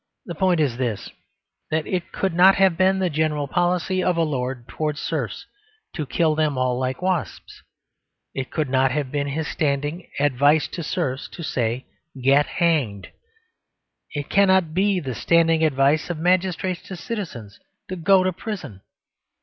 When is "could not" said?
2.11-2.55, 8.49-8.89